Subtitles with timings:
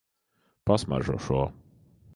[0.69, 1.47] Pasmaržo šo.